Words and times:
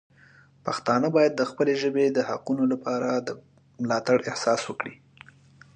پښتانه 0.65 1.07
باید 1.15 1.33
د 1.35 1.41
خپلې 1.49 1.73
ژبې 1.81 2.05
د 2.11 2.19
حقونو 2.29 2.63
لپاره 2.73 3.09
د 3.27 3.29
ملاتړ 3.83 4.17
احساس 4.29 4.61
وکړي. 4.65 4.95